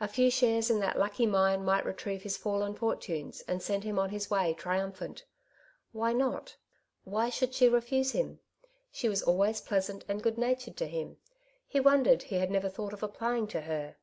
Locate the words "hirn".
8.14-8.38